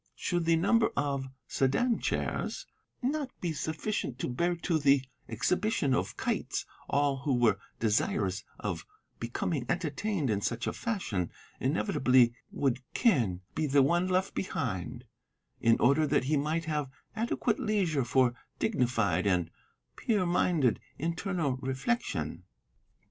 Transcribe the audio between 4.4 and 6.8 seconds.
to the Exhibition of Kites